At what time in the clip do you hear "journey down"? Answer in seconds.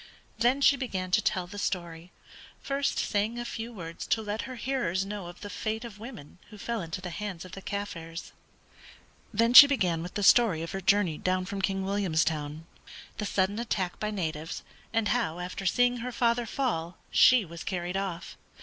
10.81-11.45